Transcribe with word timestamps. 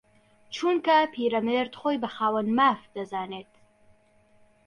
چونکە 0.55 0.97
پیرەمێرد 1.13 1.73
خۆی 1.79 1.97
بە 2.03 2.09
خاوەن 2.15 2.47
ماف 2.57 2.81
دەزانێت 2.95 3.51